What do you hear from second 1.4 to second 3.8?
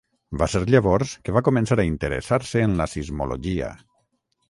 començar a interessar-se en la sismologia.